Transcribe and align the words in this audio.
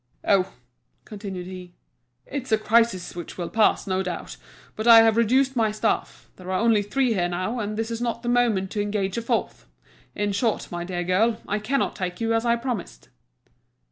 "Oh," 0.27 0.51
continued 1.05 1.45
he, 1.45 1.75
"it's 2.25 2.51
a 2.51 2.57
crisis 2.57 3.15
which 3.15 3.37
will 3.37 3.51
pass, 3.51 3.85
no 3.85 4.01
doubt, 4.01 4.35
but 4.75 4.87
I 4.87 5.01
have 5.01 5.15
reduced 5.15 5.55
my 5.55 5.71
staff; 5.71 6.31
there 6.37 6.47
are 6.49 6.59
only 6.59 6.81
three 6.81 7.13
here 7.13 7.29
now, 7.29 7.59
and 7.59 7.77
this 7.77 7.91
is 7.91 8.01
not 8.01 8.23
the 8.23 8.27
moment 8.29 8.71
to 8.71 8.81
engage 8.81 9.19
a 9.19 9.21
fourth. 9.21 9.67
In 10.15 10.31
short, 10.31 10.71
my 10.71 10.83
dear 10.83 11.03
girl, 11.03 11.39
I 11.47 11.59
cannot 11.59 11.95
take 11.95 12.19
you 12.19 12.33
as 12.33 12.47
I 12.47 12.55
promised." 12.55 13.09